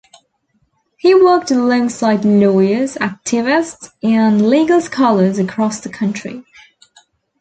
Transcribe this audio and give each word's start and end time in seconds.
He 0.97 1.13
worked 1.13 1.51
alongside 1.51 2.25
lawyers, 2.25 2.95
activists, 2.95 3.91
and 4.01 4.49
legal 4.49 4.81
scholars 4.81 5.37
across 5.37 5.79
the 5.81 5.89
country. 5.89 6.43